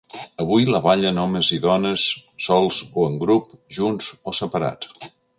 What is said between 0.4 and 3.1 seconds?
Avui la ballen homes i dones, sols o